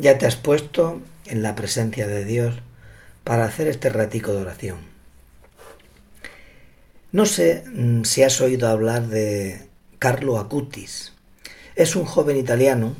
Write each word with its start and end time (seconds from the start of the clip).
Ya 0.00 0.16
te 0.16 0.24
has 0.24 0.36
puesto 0.36 1.02
en 1.26 1.42
la 1.42 1.54
presencia 1.54 2.06
de 2.06 2.24
Dios 2.24 2.54
para 3.22 3.44
hacer 3.44 3.68
este 3.68 3.90
ratico 3.90 4.32
de 4.32 4.40
oración. 4.40 4.78
No 7.12 7.26
sé 7.26 7.64
mm, 7.66 8.04
si 8.04 8.22
has 8.22 8.40
oído 8.40 8.68
hablar 8.68 9.08
de 9.08 9.68
Carlo 9.98 10.38
Acutis. 10.38 11.12
Es 11.76 11.96
un 11.96 12.06
joven 12.06 12.38
italiano 12.38 12.96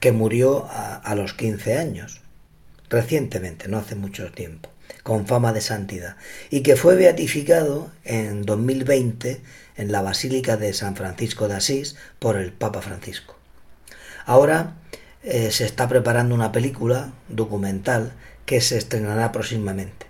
que 0.00 0.12
murió 0.12 0.66
a, 0.66 0.96
a 0.96 1.14
los 1.14 1.32
15 1.32 1.78
años, 1.78 2.20
recientemente, 2.90 3.66
no 3.68 3.78
hace 3.78 3.94
mucho 3.94 4.30
tiempo, 4.30 4.68
con 5.02 5.26
fama 5.26 5.54
de 5.54 5.62
santidad, 5.62 6.16
y 6.50 6.60
que 6.62 6.76
fue 6.76 6.94
beatificado 6.94 7.90
en 8.04 8.42
2020 8.42 9.40
en 9.78 9.92
la 9.92 10.02
Basílica 10.02 10.58
de 10.58 10.74
San 10.74 10.94
Francisco 10.94 11.48
de 11.48 11.54
Asís 11.54 11.96
por 12.18 12.36
el 12.36 12.52
Papa 12.52 12.82
Francisco. 12.82 13.34
Ahora 14.26 14.74
eh, 15.30 15.50
se 15.50 15.66
está 15.66 15.86
preparando 15.88 16.34
una 16.34 16.52
película 16.52 17.12
documental 17.28 18.14
que 18.46 18.62
se 18.62 18.78
estrenará 18.78 19.30
próximamente 19.30 20.06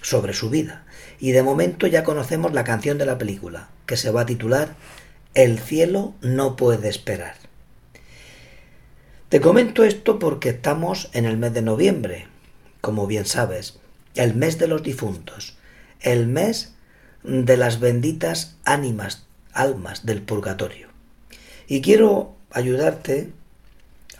sobre 0.00 0.32
su 0.32 0.50
vida. 0.50 0.84
Y 1.20 1.30
de 1.30 1.44
momento 1.44 1.86
ya 1.86 2.02
conocemos 2.02 2.52
la 2.52 2.64
canción 2.64 2.98
de 2.98 3.06
la 3.06 3.18
película, 3.18 3.68
que 3.86 3.96
se 3.96 4.10
va 4.10 4.22
a 4.22 4.26
titular 4.26 4.74
El 5.34 5.60
cielo 5.60 6.14
no 6.22 6.56
puede 6.56 6.88
esperar. 6.88 7.36
Te 9.28 9.40
comento 9.40 9.84
esto 9.84 10.18
porque 10.18 10.48
estamos 10.48 11.08
en 11.12 11.24
el 11.24 11.36
mes 11.36 11.54
de 11.54 11.62
noviembre, 11.62 12.26
como 12.80 13.06
bien 13.06 13.26
sabes, 13.26 13.78
el 14.16 14.34
mes 14.34 14.58
de 14.58 14.66
los 14.66 14.82
difuntos, 14.82 15.56
el 16.00 16.26
mes 16.26 16.74
de 17.22 17.56
las 17.56 17.78
benditas 17.78 18.56
ánimas, 18.64 19.24
almas 19.52 20.04
del 20.04 20.20
purgatorio. 20.20 20.88
Y 21.68 21.80
quiero 21.80 22.34
ayudarte 22.50 23.30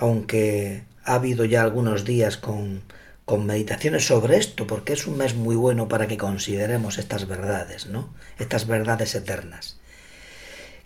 aunque 0.03 0.83
ha 1.05 1.15
habido 1.15 1.45
ya 1.45 1.63
algunos 1.63 2.05
días 2.05 2.37
con, 2.37 2.83
con 3.25 3.47
meditaciones 3.47 4.05
sobre 4.05 4.37
esto, 4.37 4.67
porque 4.67 4.95
es 4.95 5.07
un 5.07 5.17
mes 5.17 5.37
muy 5.37 5.55
bueno 5.55 5.87
para 5.87 6.09
que 6.09 6.17
consideremos 6.17 6.99
estas 6.99 7.29
verdades, 7.29 7.87
¿no? 7.87 8.13
Estas 8.41 8.67
verdades 8.67 9.15
eternas. 9.15 9.79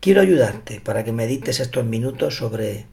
Quiero 0.00 0.20
ayudarte 0.20 0.82
para 0.82 1.02
que 1.02 1.12
medites 1.12 1.60
estos 1.60 1.86
minutos 1.86 2.36
sobre 2.36 2.84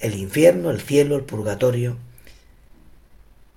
el 0.00 0.16
infierno, 0.16 0.72
el 0.72 0.80
cielo, 0.80 1.14
el 1.14 1.22
purgatorio. 1.22 1.96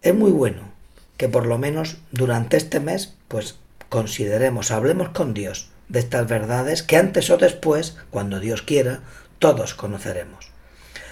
Es 0.03 0.13
muy 0.13 0.29
bueno 0.29 0.71
que 1.17 1.27
por 1.27 1.47
lo 1.47 1.57
menos 1.57 1.97
durante 2.11 2.57
este 2.57 2.79
mes, 2.79 3.15
pues 3.27 3.55
consideremos, 3.89 4.69
hablemos 4.69 5.09
con 5.09 5.33
Dios 5.33 5.71
de 5.87 5.97
estas 5.97 6.27
verdades 6.27 6.83
que 6.83 6.97
antes 6.97 7.31
o 7.31 7.37
después, 7.37 7.97
cuando 8.11 8.39
Dios 8.39 8.61
quiera, 8.61 8.99
todos 9.39 9.73
conoceremos. 9.73 10.48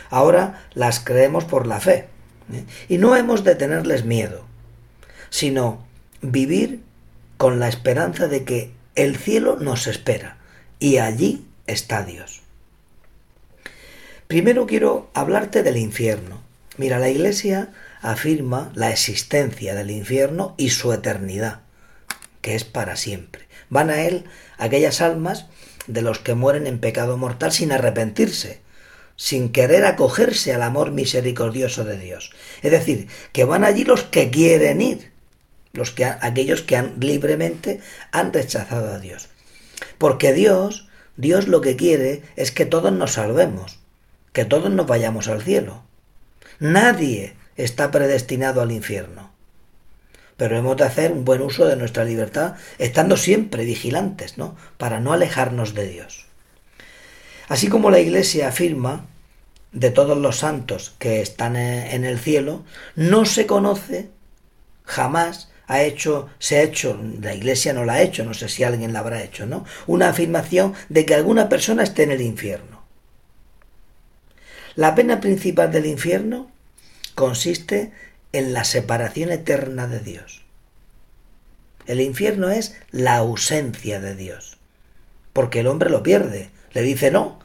Ahora 0.10 0.68
las 0.74 1.00
creemos 1.00 1.46
por 1.46 1.68
la 1.68 1.80
fe. 1.80 2.08
¿eh? 2.54 2.66
Y 2.90 2.98
no 2.98 3.16
hemos 3.16 3.44
de 3.44 3.56
tenerles 3.56 4.06
miedo, 4.06 4.46
sino 5.30 5.86
vivir 6.22 6.82
con 7.38 7.60
la 7.60 7.68
esperanza 7.68 8.28
de 8.28 8.44
que 8.44 8.72
el 8.96 9.16
cielo 9.18 9.58
nos 9.58 9.88
espera 9.88 10.38
y 10.80 10.98
allí 10.98 11.46
está 11.68 12.04
Dios. 12.04 12.42
Primero 14.28 14.66
quiero 14.66 15.10
hablarte 15.14 15.64
del 15.64 15.78
infierno. 15.78 16.42
Mira, 16.78 17.00
la 17.00 17.10
Iglesia 17.10 17.70
afirma 18.02 18.72
la 18.76 18.92
existencia 18.92 19.74
del 19.74 19.90
infierno 19.90 20.54
y 20.58 20.70
su 20.70 20.92
eternidad, 20.94 21.62
que 22.42 22.56
es 22.56 22.64
para 22.64 22.96
siempre. 22.98 23.48
Van 23.70 23.90
a 23.90 24.02
él 24.02 24.26
aquellas 24.58 25.02
almas 25.02 25.48
de 25.88 26.02
los 26.02 26.20
que 26.20 26.36
mueren 26.36 26.68
en 26.68 26.80
pecado 26.80 27.18
mortal 27.18 27.52
sin 27.52 27.72
arrepentirse, 27.72 28.62
sin 29.18 29.52
querer 29.52 29.84
acogerse 29.86 30.54
al 30.54 30.62
amor 30.62 30.92
misericordioso 30.92 31.84
de 31.84 31.98
Dios. 31.98 32.32
Es 32.62 32.72
decir, 32.72 33.10
que 33.34 33.44
van 33.44 33.66
allí 33.66 33.84
los 33.84 34.04
que 34.04 34.30
quieren 34.30 34.80
ir, 34.80 35.12
los 35.74 35.92
que, 35.92 36.06
aquellos 36.06 36.62
que 36.62 36.78
han, 36.78 36.94
libremente 37.00 37.82
han 38.12 38.32
rechazado 38.32 38.94
a 38.94 39.00
Dios. 39.00 39.28
Porque 39.98 40.34
Dios, 40.34 40.88
Dios 41.18 41.48
lo 41.48 41.62
que 41.62 41.76
quiere 41.76 42.22
es 42.36 42.52
que 42.52 42.66
todos 42.66 42.94
nos 42.94 43.14
salvemos, 43.14 43.80
que 44.34 44.46
todos 44.46 44.72
nos 44.72 44.86
vayamos 44.86 45.28
al 45.28 45.42
cielo. 45.42 45.84
Nadie 46.60 47.36
está 47.56 47.90
predestinado 47.90 48.62
al 48.62 48.72
infierno. 48.72 49.32
Pero 50.38 50.56
hemos 50.56 50.78
de 50.78 50.84
hacer 50.84 51.12
un 51.12 51.26
buen 51.26 51.42
uso 51.42 51.66
de 51.66 51.76
nuestra 51.76 52.04
libertad, 52.04 52.56
estando 52.78 53.18
siempre 53.18 53.66
vigilantes, 53.66 54.38
¿no? 54.38 54.56
Para 54.78 55.00
no 55.00 55.12
alejarnos 55.12 55.74
de 55.74 55.88
Dios. 55.88 56.27
Así 57.48 57.68
como 57.70 57.92
la 57.92 58.00
Iglesia 58.00 58.50
afirma 58.50 59.06
de 59.72 59.92
todos 59.92 60.18
los 60.18 60.38
santos 60.38 60.96
que 61.00 61.22
están 61.22 61.56
en 61.56 62.04
el 62.04 62.20
cielo, 62.20 62.64
no 62.96 63.26
se 63.26 63.46
conoce, 63.46 64.10
jamás 64.84 65.50
ha 65.68 65.82
hecho, 65.82 66.30
se 66.40 66.58
ha 66.58 66.64
hecho, 66.64 67.00
la 67.22 67.36
Iglesia 67.36 67.74
no 67.74 67.86
la 67.86 67.94
ha 67.94 68.02
hecho, 68.02 68.24
no 68.24 68.34
sé 68.34 68.50
si 68.50 68.64
alguien 68.64 68.94
la 68.94 69.00
habrá 69.00 69.24
hecho, 69.24 69.46
¿no? 69.46 69.66
Una 69.86 70.10
afirmación 70.10 70.74
de 70.90 71.06
que 71.06 71.16
alguna 71.16 71.50
persona 71.50 71.84
esté 71.84 72.04
en 72.04 72.12
el 72.12 72.22
infierno. 72.22 72.84
La 74.76 74.96
pena 74.96 75.20
principal 75.20 75.72
del 75.72 75.86
infierno 75.86 76.50
consiste 77.16 77.92
en 78.32 78.54
la 78.54 78.64
separación 78.64 79.32
eterna 79.32 79.88
de 79.88 80.00
Dios. 80.00 80.44
El 81.86 82.02
infierno 82.02 82.50
es 82.50 82.76
la 82.92 83.16
ausencia 83.18 84.00
de 84.00 84.16
Dios, 84.16 84.58
porque 85.34 85.62
el 85.62 85.68
hombre 85.68 85.90
lo 85.90 86.04
pierde, 86.04 86.52
le 86.74 86.82
dice 86.82 87.12
no, 87.12 87.40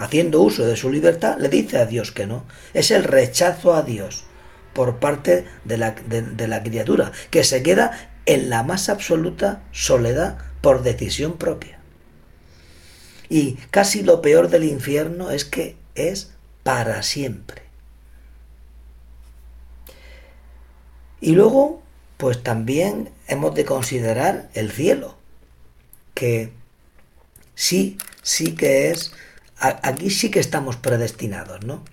haciendo 0.00 0.40
uso 0.40 0.64
de 0.64 0.76
su 0.76 0.90
libertad, 0.90 1.36
le 1.38 1.48
dice 1.50 1.78
a 1.78 1.86
Dios 1.86 2.10
que 2.10 2.26
no. 2.26 2.44
Es 2.72 2.90
el 2.90 3.04
rechazo 3.04 3.74
a 3.74 3.82
Dios 3.82 4.24
por 4.72 4.98
parte 4.98 5.46
de 5.64 5.76
la, 5.76 5.90
de, 5.90 6.48
la 6.48 6.62
criatura, 6.62 7.12
que 7.30 7.44
se 7.44 7.62
queda 7.62 8.10
en 8.24 8.48
la 8.48 8.62
más 8.62 8.88
absoluta 8.88 9.62
soledad 9.72 10.38
por 10.62 10.82
decisión 10.82 11.36
propia. 11.36 11.80
Y 13.28 13.54
casi 13.70 14.02
lo 14.02 14.22
peor 14.22 14.48
del 14.48 14.64
infierno 14.64 15.30
es 15.30 15.44
que 15.44 15.76
es 15.94 16.32
para 16.62 17.02
siempre. 17.02 17.62
Y 21.20 21.32
luego, 21.32 21.82
pues 22.16 22.42
también 22.42 23.10
hemos 23.26 23.54
de 23.54 23.66
considerar 23.66 24.48
el 24.54 24.70
cielo, 24.70 25.16
que 26.14 26.52
sí, 27.54 27.98
sí 28.22 28.54
que 28.54 28.90
es, 28.90 29.12
aquí 29.58 30.10
sí 30.10 30.30
que 30.30 30.40
estamos 30.40 30.76
predestinados, 30.76 31.64
¿no? 31.64 31.84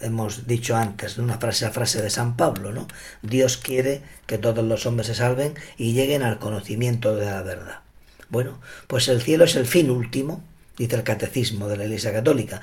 Hemos 0.00 0.46
dicho 0.46 0.76
antes, 0.76 1.18
una 1.18 1.38
frase 1.38 1.66
a 1.66 1.70
frase 1.70 2.00
de 2.00 2.10
San 2.10 2.36
Pablo, 2.36 2.72
¿no? 2.72 2.86
Dios 3.22 3.56
quiere 3.56 4.02
que 4.26 4.38
todos 4.38 4.64
los 4.64 4.86
hombres 4.86 5.08
se 5.08 5.14
salven 5.14 5.54
y 5.76 5.92
lleguen 5.92 6.22
al 6.22 6.38
conocimiento 6.38 7.16
de 7.16 7.26
la 7.26 7.42
verdad. 7.42 7.80
Bueno, 8.28 8.60
pues 8.86 9.08
el 9.08 9.22
cielo 9.22 9.44
es 9.44 9.56
el 9.56 9.66
fin 9.66 9.90
último, 9.90 10.44
dice 10.76 10.96
el 10.96 11.02
catecismo 11.02 11.66
de 11.66 11.76
la 11.76 11.84
Iglesia 11.84 12.12
Católica, 12.12 12.62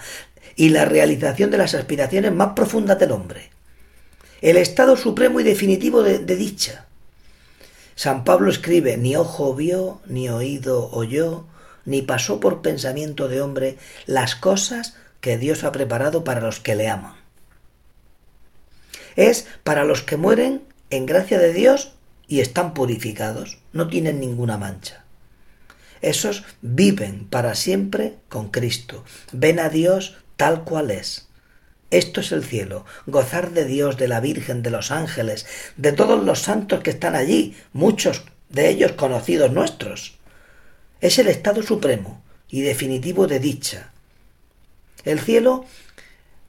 y 0.55 0.69
la 0.69 0.85
realización 0.85 1.51
de 1.51 1.57
las 1.57 1.73
aspiraciones 1.73 2.31
más 2.31 2.53
profundas 2.55 3.00
del 3.00 3.11
hombre. 3.11 3.50
El 4.41 4.57
estado 4.57 4.95
supremo 4.95 5.39
y 5.39 5.44
definitivo 5.44 6.03
de, 6.03 6.19
de 6.19 6.35
dicha. 6.35 6.85
San 7.95 8.23
Pablo 8.23 8.50
escribe, 8.50 8.95
ni 8.95 9.16
ojo 9.16 9.55
vio, 9.55 10.01
ni 10.05 10.29
oído 10.29 10.89
oyó, 10.91 11.45
ni 11.85 12.01
pasó 12.01 12.40
por 12.40 12.62
pensamiento 12.62 13.28
de 13.28 13.41
hombre 13.41 13.78
las 14.06 14.35
cosas 14.35 14.96
que 15.22 15.38
Dios 15.38 15.63
ha 15.63 15.72
preparado 15.72 16.23
para 16.23 16.41
los 16.41 16.59
que 16.59 16.75
le 16.75 16.90
aman. 16.90 17.16
Es 19.16 19.47
para 19.63 19.85
los 19.85 20.01
que 20.01 20.18
mueren 20.18 20.63
en 20.90 21.06
gracia 21.06 21.40
de 21.40 21.53
Dios 21.53 21.94
y 22.28 22.41
están 22.41 22.73
purificados, 22.73 23.59
no 23.72 23.88
tienen 23.88 24.19
ninguna 24.19 24.57
mancha. 24.57 25.03
Esos 26.01 26.44
viven 26.62 27.25
para 27.28 27.56
siempre 27.56 28.16
con 28.29 28.50
Cristo, 28.50 29.03
ven 29.31 29.59
a 29.59 29.69
Dios 29.69 30.17
tal 30.35 30.63
cual 30.63 30.91
es. 30.91 31.28
Esto 31.91 32.19
es 32.19 32.31
el 32.31 32.44
cielo, 32.44 32.85
gozar 33.06 33.52
de 33.52 33.66
Dios, 33.66 33.97
de 33.97 34.08
la 34.08 34.20
Virgen, 34.20 34.64
de 34.64 34.72
los 34.72 34.91
ángeles, 34.91 35.46
de 35.78 35.91
todos 35.91 36.23
los 36.23 36.40
santos 36.41 36.82
que 36.82 36.90
están 36.90 37.16
allí, 37.16 37.55
muchos 37.73 38.23
de 38.49 38.70
ellos 38.70 38.93
conocidos 38.93 39.52
nuestros. 39.52 40.17
Es 41.02 41.20
el 41.20 41.28
estado 41.28 41.62
supremo 41.62 42.24
y 42.50 42.62
definitivo 42.62 43.28
de 43.28 43.40
dicha. 43.40 43.92
El 45.03 45.20
cielo, 45.20 45.66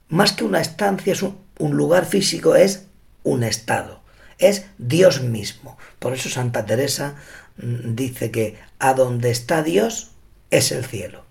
más 0.09 0.31
que 0.33 0.43
una 0.43 0.61
estancia, 0.61 1.13
es 1.13 1.21
un, 1.21 1.37
lugar 1.59 2.05
físico, 2.05 2.55
es 2.55 2.85
un 3.23 3.43
estado, 3.43 4.01
es 4.37 4.65
Dios 4.77 5.21
mismo. 5.21 5.77
Por 5.99 6.13
eso 6.13 6.29
Santa 6.29 6.65
Teresa 6.65 7.15
mm, 7.57 7.95
dice 7.95 8.31
que 8.31 8.57
a 8.79 8.93
donde 8.93 9.31
está 9.31 9.63
Dios 9.63 10.11
es 10.49 10.71
el 10.71 10.85
cielo. 10.85 11.25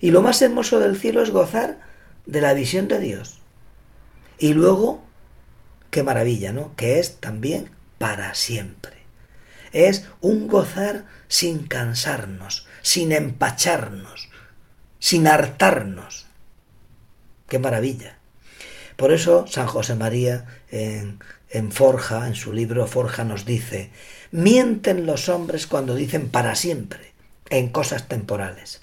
Y 0.00 0.10
lo 0.10 0.22
más 0.22 0.42
hermoso 0.42 0.80
del 0.80 0.98
cielo 0.98 1.22
es 1.22 1.30
gozar 1.30 1.78
de 2.26 2.40
la 2.40 2.54
visión 2.54 2.88
de 2.88 2.98
Dios. 2.98 3.38
Y 4.38 4.54
luego, 4.54 5.04
qué 5.90 6.02
maravilla, 6.02 6.52
¿no? 6.52 6.74
Que 6.74 6.98
es 6.98 7.16
también 7.20 7.70
para 7.98 8.34
siempre 8.34 9.01
es 9.72 10.06
un 10.20 10.48
gozar 10.48 11.06
sin 11.28 11.66
cansarnos, 11.66 12.66
sin 12.82 13.12
empacharnos, 13.12 14.28
sin 14.98 15.26
hartarnos. 15.26 16.26
¡Qué 17.48 17.58
maravilla! 17.58 18.18
Por 18.96 19.12
eso 19.12 19.46
San 19.48 19.66
José 19.66 19.94
María 19.94 20.46
en, 20.70 21.72
Forja, 21.72 22.26
en 22.26 22.34
su 22.34 22.52
libro 22.52 22.86
Forja, 22.86 23.24
nos 23.24 23.44
dice, 23.44 23.90
mienten 24.30 25.06
los 25.06 25.28
hombres 25.28 25.66
cuando 25.66 25.94
dicen 25.94 26.28
para 26.28 26.54
siempre, 26.54 27.12
en 27.50 27.68
cosas 27.68 28.08
temporales. 28.08 28.80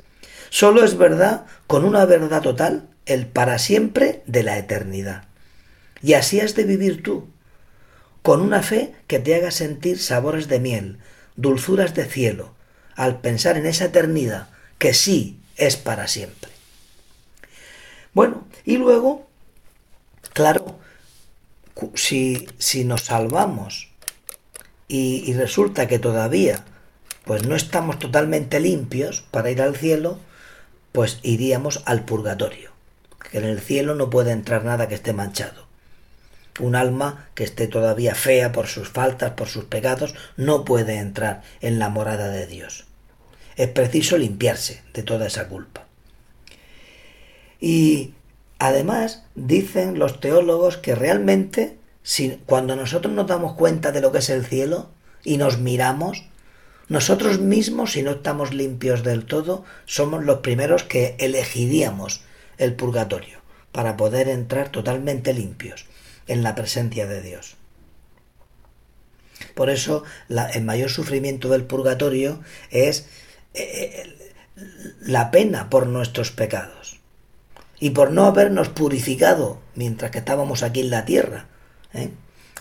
Solo 0.50 0.84
es 0.84 0.98
verdad 0.98 1.46
con 1.68 1.86
una 1.86 2.06
verdad 2.06 2.42
total 2.42 2.90
el 3.06 3.28
para 3.28 3.60
siempre 3.60 4.24
de 4.26 4.44
la 4.44 4.58
eternidad. 4.58 5.24
Y 6.02 6.14
así 6.14 6.40
has 6.40 6.56
de 6.56 6.64
vivir 6.64 7.04
tú, 7.04 7.28
con 8.30 8.42
una 8.42 8.62
fe 8.62 8.94
que 9.08 9.18
te 9.18 9.34
haga 9.34 9.50
sentir 9.50 9.98
sabores 9.98 10.48
de 10.48 10.60
miel, 10.60 11.00
dulzuras 11.36 11.96
de 11.96 12.06
cielo, 12.06 12.54
al 12.94 13.22
pensar 13.22 13.58
en 13.58 13.66
esa 13.66 13.86
eternidad 13.86 14.50
que 14.78 14.94
sí 14.94 15.40
es 15.56 15.78
para 15.78 16.08
siempre. 16.08 16.52
Bueno, 18.14 18.46
y 18.66 18.78
luego, 18.78 19.28
claro, 20.32 20.78
si, 21.96 22.48
si 22.60 22.84
nos 22.84 23.06
salvamos 23.06 23.90
y, 24.88 25.24
y 25.26 25.34
resulta 25.34 25.88
que 25.88 25.98
todavía 25.98 26.64
pues 27.26 27.48
no 27.48 27.56
estamos 27.56 27.98
totalmente 27.98 28.60
limpios 28.60 29.22
para 29.32 29.50
ir 29.50 29.60
al 29.60 29.76
cielo, 29.76 30.20
pues 30.92 31.18
iríamos 31.24 31.82
al 31.88 32.06
purgatorio, 32.06 32.74
que 33.32 33.40
en 33.40 33.46
el 33.46 33.60
cielo 33.60 33.96
no 33.96 34.12
puede 34.12 34.34
entrar 34.34 34.66
nada 34.66 34.88
que 34.88 34.94
esté 34.94 35.14
manchado. 35.14 35.69
Un 36.60 36.76
alma 36.76 37.30
que 37.36 37.44
esté 37.44 37.68
todavía 37.68 38.16
fea 38.16 38.52
por 38.52 38.68
sus 38.68 38.90
faltas, 38.90 39.32
por 39.32 39.48
sus 39.48 39.66
pecados, 39.66 40.14
no 40.38 40.66
puede 40.66 40.98
entrar 40.98 41.42
en 41.62 41.80
la 41.80 41.90
morada 41.90 42.30
de 42.30 42.48
Dios. 42.48 42.86
Es 43.56 43.70
preciso 43.70 44.18
limpiarse 44.18 44.82
de 44.94 45.04
toda 45.04 45.28
esa 45.28 45.48
culpa. 45.48 45.86
Y 47.60 48.14
además 48.58 49.24
dicen 49.36 50.00
los 50.00 50.20
teólogos 50.20 50.78
que 50.78 50.96
realmente 50.96 51.78
cuando 52.46 52.76
nosotros 52.76 53.14
nos 53.14 53.28
damos 53.28 53.54
cuenta 53.54 53.92
de 53.92 54.02
lo 54.02 54.12
que 54.12 54.20
es 54.20 54.30
el 54.30 54.46
cielo 54.46 54.90
y 55.24 55.38
nos 55.38 55.60
miramos, 55.60 56.26
nosotros 56.88 57.40
mismos, 57.40 57.92
si 57.92 58.02
no 58.02 58.12
estamos 58.12 58.54
limpios 58.54 59.04
del 59.04 59.26
todo, 59.26 59.64
somos 59.86 60.24
los 60.24 60.40
primeros 60.40 60.84
que 60.84 61.16
elegiríamos 61.20 62.22
el 62.58 62.74
purgatorio 62.74 63.40
para 63.72 63.96
poder 63.96 64.28
entrar 64.28 64.70
totalmente 64.70 65.34
limpios 65.34 65.86
en 66.30 66.44
la 66.44 66.56
presencia 66.56 67.08
de 67.08 67.22
Dios. 67.22 67.58
Por 69.56 69.70
eso 69.70 70.04
el 70.30 70.64
mayor 70.64 70.90
sufrimiento 70.90 71.50
del 71.50 71.66
purgatorio 71.66 72.42
es 72.70 73.08
eh, 73.54 74.06
eh, 74.06 74.34
la 75.02 75.32
pena 75.32 75.70
por 75.70 75.88
nuestros 75.88 76.32
pecados 76.32 77.00
y 77.80 77.92
por 77.92 78.12
no 78.12 78.26
habernos 78.26 78.70
purificado 78.70 79.60
mientras 79.76 80.12
que 80.12 80.20
estábamos 80.20 80.64
aquí 80.64 80.82
en 80.82 80.92
la 80.92 81.06
tierra, 81.06 81.48
¿eh? 81.94 82.12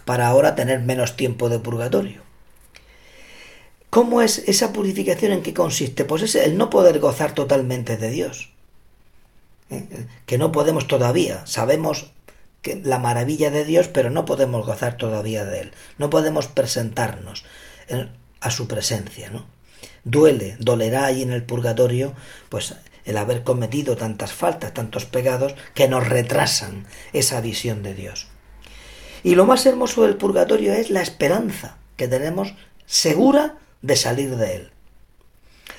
para 0.05 0.29
ahora 0.29 0.55
tener 0.55 0.81
menos 0.81 1.17
tiempo 1.17 1.49
de 1.49 1.59
purgatorio. 1.59 2.23
¿Cómo 3.91 4.23
es 4.23 4.39
esa 4.47 4.73
purificación? 4.73 5.33
¿En 5.33 5.43
qué 5.43 5.55
consiste? 5.55 6.05
Pues 6.05 6.23
es 6.23 6.35
el 6.35 6.57
no 6.57 6.71
poder 6.71 6.99
gozar 7.01 7.35
totalmente 7.35 7.97
de 7.97 8.11
Dios. 8.11 8.51
Que 10.27 10.39
no 10.39 10.53
podemos 10.53 10.87
todavía. 10.87 11.47
Sabemos 11.47 12.11
la 12.65 12.99
maravilla 12.99 13.51
de 13.51 13.65
Dios, 13.65 13.89
pero 13.89 14.11
no 14.11 14.25
podemos 14.25 14.67
gozar 14.67 14.97
todavía 14.97 15.45
de 15.45 15.61
Él. 15.61 15.73
No 15.97 16.11
podemos 16.11 16.49
presentarnos 16.49 17.45
a 18.41 18.51
su 18.51 18.69
presencia, 18.69 19.31
¿no? 19.31 19.47
Duele, 20.05 20.57
dolerá 20.59 21.07
ahí 21.07 21.23
en 21.23 21.33
el 21.33 21.45
purgatorio, 21.45 22.15
pues 22.49 22.75
el 23.05 23.17
haber 23.17 23.43
cometido 23.43 23.97
tantas 23.97 24.33
faltas, 24.33 24.75
tantos 24.75 25.07
pecados, 25.07 25.55
que 25.75 25.89
nos 25.89 26.09
retrasan 26.09 26.87
esa 27.13 27.41
visión 27.41 27.83
de 27.83 27.95
Dios. 27.95 28.29
Y 29.23 29.35
lo 29.35 29.47
más 29.47 29.65
hermoso 29.67 30.03
del 30.03 30.17
purgatorio 30.17 30.73
es 30.73 30.91
la 30.91 31.03
esperanza 31.03 31.79
que 31.97 32.09
tenemos 32.09 32.55
segura 32.87 33.57
de 33.83 33.97
salir 33.97 34.37
de 34.37 34.57
él. 34.57 34.71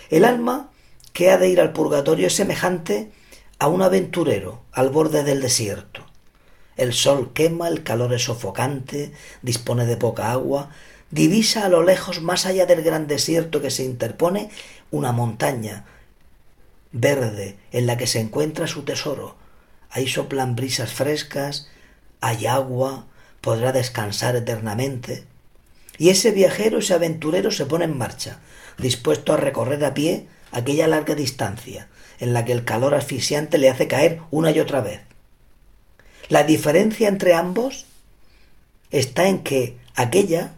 El 0.10 0.26
alma 0.26 0.72
que 1.14 1.32
ha 1.32 1.38
de 1.38 1.50
ir 1.50 1.62
al 1.62 1.74
purgatorio 1.74 2.28
es 2.28 2.36
semejante 2.36 3.12
a 3.60 3.68
un 3.68 3.82
aventurero 3.82 4.64
al 4.72 4.90
borde 4.90 5.24
del 5.24 5.42
desierto. 5.42 6.09
El 6.80 6.94
sol 6.94 7.34
quema, 7.34 7.68
el 7.68 7.84
calor 7.84 8.14
es 8.14 8.24
sofocante, 8.24 9.12
dispone 9.42 9.86
de 9.86 9.98
poca 9.98 10.32
agua, 10.32 10.70
divisa 11.12 11.66
a 11.66 11.70
lo 11.70 11.84
lejos, 11.84 12.22
más 12.22 12.46
allá 12.46 12.66
del 12.66 12.84
gran 12.84 13.06
desierto 13.06 13.62
que 13.62 13.70
se 13.70 13.84
interpone, 13.84 14.50
una 14.90 15.12
montaña 15.12 15.84
verde 16.94 17.58
en 17.74 17.86
la 17.86 17.98
que 17.98 18.08
se 18.08 18.22
encuentra 18.22 18.66
su 18.66 18.84
tesoro. 18.84 19.36
Ahí 19.90 20.08
soplan 20.08 20.56
brisas 20.56 20.94
frescas, 20.94 21.68
hay 22.22 22.48
agua, 22.48 23.08
podrá 23.42 23.74
descansar 23.74 24.38
eternamente. 24.38 25.26
Y 25.98 26.12
ese 26.12 26.32
viajero, 26.32 26.80
ese 26.80 26.94
aventurero 26.94 27.52
se 27.52 27.66
pone 27.66 27.84
en 27.84 27.98
marcha, 27.98 28.40
dispuesto 28.78 29.34
a 29.34 29.38
recorrer 29.38 29.84
a 29.84 29.94
pie 29.94 30.28
aquella 30.54 30.88
larga 30.88 31.14
distancia, 31.14 31.90
en 32.22 32.32
la 32.32 32.46
que 32.46 32.54
el 32.54 32.64
calor 32.64 32.96
asfixiante 32.96 33.58
le 33.58 33.70
hace 33.70 33.90
caer 33.90 34.22
una 34.32 34.52
y 34.52 34.62
otra 34.62 34.80
vez. 34.80 35.09
La 36.30 36.44
diferencia 36.44 37.08
entre 37.08 37.34
ambos 37.34 37.86
está 38.92 39.28
en 39.28 39.44
que 39.44 39.78
aquella, 39.96 40.52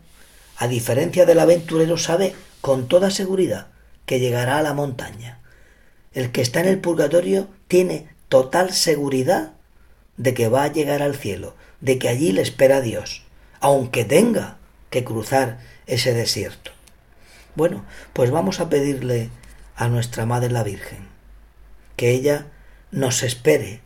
a 0.57 0.67
diferencia 0.67 1.25
del 1.25 1.39
aventurero, 1.39 1.97
sabe 1.97 2.35
con 2.61 2.87
toda 2.87 3.09
seguridad 3.09 3.67
que 4.05 4.19
llegará 4.19 4.57
a 4.57 4.61
la 4.61 4.73
montaña. 4.73 5.39
El 6.13 6.31
que 6.31 6.41
está 6.41 6.59
en 6.59 6.67
el 6.67 6.79
purgatorio 6.79 7.47
tiene 7.67 8.07
total 8.27 8.73
seguridad 8.73 9.53
de 10.17 10.33
que 10.33 10.49
va 10.49 10.63
a 10.63 10.71
llegar 10.71 11.01
al 11.01 11.15
cielo, 11.15 11.55
de 11.79 11.97
que 11.97 12.09
allí 12.09 12.31
le 12.31 12.41
espera 12.41 12.81
Dios, 12.81 13.23
aunque 13.59 14.03
tenga 14.03 14.57
que 14.89 15.03
cruzar 15.03 15.59
ese 15.87 16.13
desierto. 16.13 16.71
Bueno, 17.55 17.85
pues 18.13 18.29
vamos 18.29 18.59
a 18.59 18.69
pedirle 18.69 19.29
a 19.75 19.87
nuestra 19.87 20.25
Madre 20.25 20.51
la 20.51 20.63
Virgen 20.63 21.11
que 22.01 22.11
ella 22.11 22.47
nos 22.89 23.21
espere, 23.21 23.79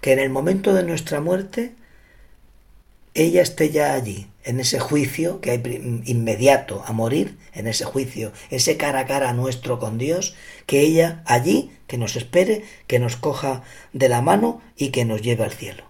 que 0.00 0.12
en 0.12 0.18
el 0.18 0.30
momento 0.30 0.74
de 0.74 0.84
nuestra 0.84 1.20
muerte 1.20 1.74
ella 3.14 3.42
esté 3.42 3.70
ya 3.70 3.94
allí, 3.94 4.28
en 4.44 4.60
ese 4.60 4.78
juicio 4.78 5.40
que 5.40 5.50
hay 5.50 6.02
inmediato 6.04 6.84
a 6.86 6.92
morir, 6.92 7.36
en 7.52 7.66
ese 7.66 7.84
juicio, 7.84 8.32
ese 8.50 8.76
cara 8.76 9.00
a 9.00 9.06
cara 9.06 9.32
nuestro 9.32 9.78
con 9.80 9.98
Dios, 9.98 10.36
que 10.66 10.80
ella 10.80 11.22
allí, 11.26 11.72
que 11.88 11.98
nos 11.98 12.14
espere, 12.14 12.64
que 12.86 12.98
nos 12.98 13.16
coja 13.16 13.62
de 13.92 14.08
la 14.08 14.22
mano 14.22 14.62
y 14.76 14.90
que 14.90 15.04
nos 15.04 15.20
lleve 15.20 15.44
al 15.44 15.52
cielo. 15.52 15.87